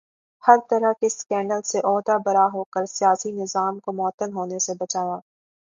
ہر 0.43 0.57
طرح 0.69 0.91
کے 0.99 1.09
سکینڈل 1.11 1.61
سے 1.63 1.79
عہدہ 1.81 2.17
برا 2.25 2.45
ہو 2.53 2.63
کر 2.73 2.85
سیاسی 2.89 3.31
نظام 3.33 3.79
کو 3.79 3.91
معطل 3.93 4.29
ہونے 4.33 4.59
سے 4.59 4.73
بچایا 4.79 5.17